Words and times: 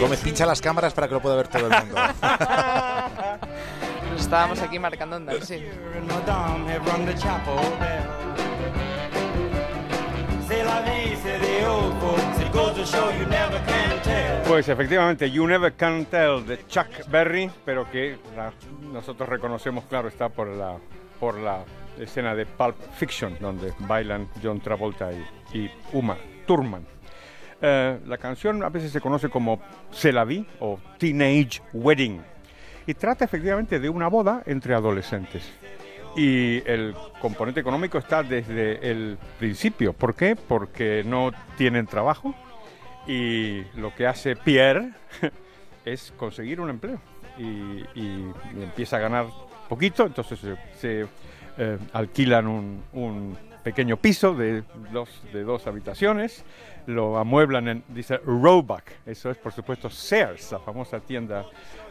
Gómez, 0.00 0.20
pincha 0.20 0.46
las 0.46 0.60
cámaras 0.60 0.92
para 0.94 1.08
que 1.08 1.14
lo 1.14 1.22
pueda 1.22 1.36
ver 1.36 1.48
todo 1.48 1.66
el 1.66 1.70
mundo. 1.70 1.96
Nos 4.12 4.20
estábamos 4.20 4.60
aquí 4.60 4.78
marcando 4.78 5.16
en 5.16 5.42
sí. 5.42 5.64
Pues 14.48 14.68
efectivamente, 14.68 15.30
You 15.30 15.46
Never 15.46 15.74
Can 15.74 16.06
Tell 16.06 16.44
de 16.46 16.66
Chuck 16.66 17.06
Berry, 17.08 17.50
pero 17.64 17.90
que 17.90 18.16
nosotros 18.92 19.28
reconocemos, 19.28 19.84
claro, 19.84 20.08
está 20.08 20.30
por 20.30 20.48
la, 20.48 20.78
por 21.20 21.38
la 21.38 21.64
escena 21.98 22.34
de 22.34 22.46
Pulp 22.46 22.76
Fiction, 22.94 23.36
donde 23.40 23.74
bailan 23.80 24.28
John 24.42 24.60
Travolta 24.60 25.10
y, 25.52 25.70
Uma 25.92 26.16
Thurman. 26.46 26.86
Eh, 27.60 27.98
la 28.06 28.18
canción 28.18 28.62
a 28.62 28.68
veces 28.68 28.92
se 28.92 29.00
conoce 29.00 29.28
como 29.28 29.60
Se 29.90 30.12
la 30.12 30.24
vi 30.24 30.46
o 30.60 30.78
Teenage 30.98 31.60
Wedding 31.72 32.20
y 32.86 32.94
trata 32.94 33.24
efectivamente 33.24 33.80
de 33.80 33.88
una 33.88 34.08
boda 34.08 34.42
entre 34.46 34.74
adolescentes 34.74 35.42
y 36.16 36.62
el 36.68 36.94
componente 37.20 37.60
económico 37.60 37.98
está 37.98 38.22
desde 38.22 38.90
el 38.90 39.18
principio. 39.38 39.92
¿Por 39.92 40.14
qué? 40.14 40.36
Porque 40.36 41.02
no 41.04 41.30
tienen 41.56 41.86
trabajo 41.86 42.34
y 43.06 43.62
lo 43.76 43.94
que 43.94 44.06
hace 44.06 44.36
Pierre 44.36 44.90
es 45.84 46.12
conseguir 46.16 46.60
un 46.60 46.70
empleo 46.70 47.00
y, 47.38 47.84
empieza 48.60 48.96
a 48.96 49.00
ganar 49.00 49.26
poquito, 49.68 50.06
entonces 50.06 50.40
se, 50.78 51.06
eh, 51.56 51.78
alquilan 51.92 52.46
un, 52.46 53.36
pequeño 53.68 53.98
piso 53.98 54.34
de 54.34 54.64
dos, 54.90 55.10
de 55.30 55.42
dos 55.42 55.66
habitaciones, 55.66 56.42
lo 56.86 57.18
amueblan 57.18 57.68
en, 57.68 57.84
dice 57.88 58.16
Roebuck, 58.16 58.84
eso 59.04 59.30
es 59.30 59.36
por 59.36 59.52
supuesto 59.52 59.90
Sears, 59.90 60.52
la 60.52 60.58
famosa 60.58 61.00
tienda 61.00 61.44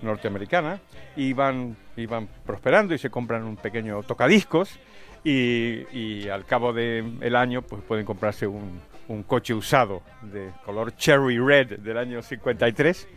norteamericana. 0.00 0.78
Y 1.16 1.32
van, 1.32 1.76
prosperando 2.46 2.94
y 2.94 2.98
se 2.98 3.10
compran 3.10 3.42
un 3.42 3.56
pequeño 3.56 4.04
tocadiscos. 4.04 4.78
Y, 5.24 6.28
al 6.28 6.44
cabo 6.44 6.72
del 6.72 7.34
año 7.34 7.62
pues 7.62 7.82
pueden 7.82 8.06
comprarse 8.06 8.46
un, 8.46 8.80
coche 9.26 9.52
usado 9.52 10.02
de 10.22 10.50
color 10.64 10.94
cherry 10.96 11.38
red 11.38 11.80
del 11.80 11.98
año 11.98 12.22
53 12.22 13.08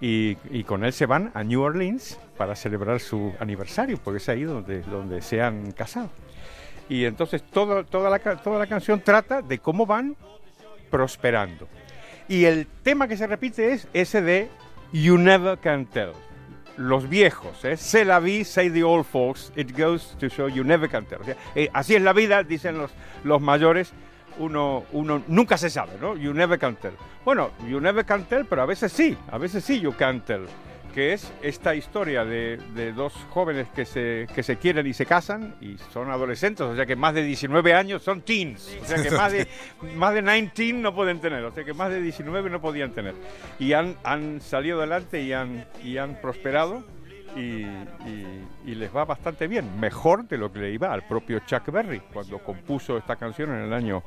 y, 0.00 0.36
y, 0.50 0.62
con 0.62 0.84
él 0.84 0.92
se 0.92 1.06
van 1.06 1.32
a 1.34 1.42
New 1.42 1.60
Orleans 1.60 2.20
para 2.36 2.54
celebrar 2.54 3.00
su 3.00 3.34
aniversario 3.40 3.98
porque 3.98 4.18
es 4.18 4.28
ahí 4.28 4.44
donde, 4.44 4.82
donde 4.82 5.22
se 5.22 5.42
han 5.42 5.72
casado. 5.72 6.10
Y 6.88 7.04
entonces 7.04 7.42
toda, 7.42 7.84
toda, 7.84 8.10
la, 8.10 8.18
toda 8.18 8.58
la 8.58 8.66
canción 8.66 9.00
trata 9.00 9.42
de 9.42 9.58
cómo 9.58 9.86
van 9.86 10.16
prosperando. 10.90 11.68
Y 12.28 12.44
el 12.44 12.66
tema 12.82 13.08
que 13.08 13.16
se 13.16 13.26
repite 13.26 13.72
es 13.72 13.88
ese 13.92 14.22
de 14.22 14.50
You 14.92 15.18
Never 15.18 15.58
Can 15.58 15.86
Tell 15.86 16.12
los 16.76 17.08
viejos, 17.08 17.64
¿eh? 17.64 17.76
Se 17.76 18.04
la 18.04 18.20
vi, 18.20 18.44
say 18.44 18.70
the 18.70 18.84
old 18.84 19.06
folks, 19.06 19.52
it 19.56 19.76
goes 19.76 20.16
to 20.18 20.28
show 20.28 20.48
you 20.48 20.62
never 20.62 20.88
can 20.88 21.06
tell. 21.06 21.20
Eh, 21.54 21.70
así 21.72 21.94
es 21.94 22.02
la 22.02 22.12
vida, 22.12 22.42
dicen 22.42 22.78
los, 22.78 22.90
los 23.24 23.40
mayores, 23.40 23.92
uno, 24.38 24.84
uno 24.92 25.22
nunca 25.26 25.56
se 25.56 25.70
sabe, 25.70 25.92
¿no? 26.00 26.16
You 26.16 26.34
never 26.34 26.58
can 26.58 26.76
tell. 26.76 26.92
Bueno, 27.24 27.50
you 27.66 27.80
never 27.80 28.04
can 28.04 28.24
tell, 28.24 28.44
pero 28.44 28.62
a 28.62 28.66
veces 28.66 28.92
sí, 28.92 29.16
a 29.30 29.38
veces 29.38 29.64
sí 29.64 29.80
you 29.80 29.92
can 29.92 30.20
tell 30.20 30.46
que 30.96 31.12
es 31.12 31.30
esta 31.42 31.74
historia 31.74 32.24
de, 32.24 32.56
dos 32.96 33.12
jóvenes 33.28 33.68
que 33.74 33.84
se, 33.84 34.26
que 34.34 34.42
se 34.42 34.56
quieren 34.56 34.86
y 34.86 34.94
se 34.94 35.04
casan 35.04 35.54
y 35.60 35.76
son 35.92 36.10
adolescentes, 36.10 36.62
o 36.62 36.74
sea 36.74 36.86
que 36.86 36.96
más 36.96 37.12
de 37.12 37.22
19 37.22 37.74
años 37.74 38.02
son 38.02 38.22
teens, 38.22 38.74
o 38.80 38.86
sea 38.86 39.02
que 39.02 39.10
más 39.10 39.30
de, 39.30 39.46
más 39.94 40.14
de 40.14 40.22
19 40.22 40.80
no 40.80 40.94
pueden 40.94 41.20
tener, 41.20 41.44
o 41.44 41.52
sea 41.52 41.64
que 41.64 41.74
más 41.74 41.90
de 41.90 42.00
19 42.00 42.48
no 42.48 42.62
podían 42.62 42.92
tener. 42.92 43.14
Y 43.58 43.74
han, 43.74 43.94
han 44.04 44.40
salido 44.40 44.78
adelante 44.78 45.20
y 45.20 45.34
han, 45.34 45.66
y 45.84 45.98
han 45.98 46.18
prosperado 46.18 46.82
y, 47.36 47.66
y, 48.64 48.74
les 48.74 48.96
va 48.96 49.04
bastante 49.04 49.48
bien, 49.48 49.78
mejor 49.78 50.26
de 50.26 50.38
lo 50.38 50.50
que 50.50 50.60
le 50.60 50.70
iba 50.70 50.94
al 50.94 51.06
propio 51.06 51.40
Chuck 51.40 51.70
Berry 51.70 52.00
cuando 52.10 52.38
compuso 52.38 52.96
esta 52.96 53.16
canción 53.16 53.50
en 53.50 53.64
el 53.64 53.74
año, 53.74 54.02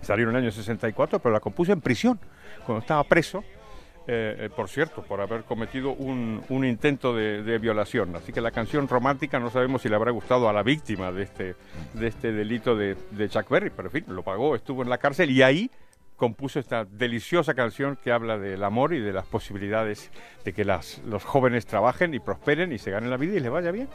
salió 0.00 0.28
en 0.28 0.36
el 0.36 0.44
año 0.44 0.52
64, 0.52 1.18
pero 1.18 1.32
la 1.32 1.40
compuso 1.40 1.72
en 1.72 1.80
prisión, 1.80 2.20
cuando 2.64 2.82
estaba 2.82 3.02
preso 3.02 3.42
eh, 4.12 4.46
eh, 4.46 4.50
por 4.50 4.68
cierto, 4.68 5.02
por 5.02 5.20
haber 5.20 5.44
cometido 5.44 5.92
un, 5.92 6.42
intento 6.64 7.14
de, 7.14 7.58
violación. 7.58 8.16
Así 8.16 8.32
que 8.32 8.40
la 8.40 8.50
canción 8.50 8.88
romántica 8.88 9.38
no 9.38 9.50
sabemos 9.50 9.82
si 9.82 9.88
le 9.88 9.94
habrá 9.94 10.10
gustado 10.10 10.48
a 10.48 10.52
la 10.52 10.64
víctima 10.64 11.12
de 11.12 11.22
este, 11.22 11.54
de 11.94 12.08
este 12.08 12.32
delito 12.32 12.74
de, 12.74 12.96
Chuck 13.28 13.48
Berry, 13.48 13.70
pero 13.70 13.86
en 13.86 13.92
fin, 13.92 14.04
lo 14.08 14.24
pagó, 14.24 14.56
estuvo 14.56 14.82
en 14.82 14.88
la 14.88 14.98
cárcel 14.98 15.30
y 15.30 15.42
ahí 15.42 15.70
compuso 16.16 16.58
esta 16.58 16.84
deliciosa 16.84 17.54
canción 17.54 17.96
que 18.02 18.10
habla 18.10 18.36
del 18.36 18.64
amor 18.64 18.94
y 18.94 18.98
de 18.98 19.12
las 19.12 19.26
posibilidades 19.26 20.10
de 20.44 20.52
que 20.52 20.64
las, 20.64 20.98
los 21.06 21.22
jóvenes 21.22 21.66
trabajen 21.66 22.12
y 22.12 22.18
prosperen 22.18 22.72
y 22.72 22.78
se 22.78 22.90
ganen 22.90 23.10
la 23.10 23.16
vida 23.16 23.36
y 23.36 23.40
les 23.40 23.50
vaya 23.52 23.70
bien. 23.70 23.88